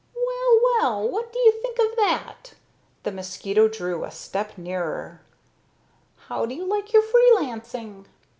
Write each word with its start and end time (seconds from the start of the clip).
"Well, 0.15 0.59
well, 0.79 1.07
what 1.09 1.31
do 1.31 1.37
you 1.37 1.51
think 1.61 1.77
of 1.77 1.95
that!" 1.97 2.55
The 3.03 3.11
mosquito 3.11 3.67
drew 3.67 4.03
a 4.03 4.09
step 4.09 4.57
nearer. 4.57 5.21
"How 6.27 6.47
do 6.47 6.55
you 6.55 6.65
like 6.65 6.91
your 6.91 7.03
free 7.03 7.31
lancing? 7.35 8.07